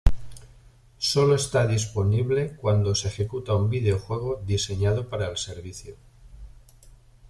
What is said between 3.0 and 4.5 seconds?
ejecuta un videojuego